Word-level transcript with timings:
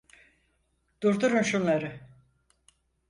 Durdurun 1.03 1.41
şunları! 1.41 1.99